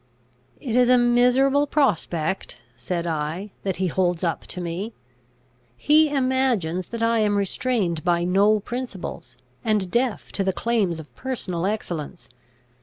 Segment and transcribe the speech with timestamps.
[0.59, 4.93] "It is a miserable prospect," said I, "that he holds up to me.
[5.77, 11.15] He imagines that I am restrained by no principles, and deaf to the claims of
[11.15, 12.29] personal excellence.